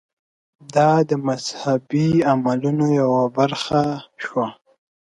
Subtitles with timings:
[0.75, 3.81] دا د مذهبي عملونو یوه برخه
[4.23, 4.47] شوه.